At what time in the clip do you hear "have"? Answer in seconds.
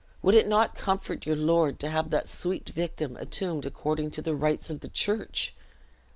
1.89-2.09